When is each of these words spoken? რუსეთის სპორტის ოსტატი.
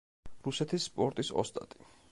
რუსეთის 0.47 0.89
სპორტის 0.91 1.33
ოსტატი. 1.45 1.91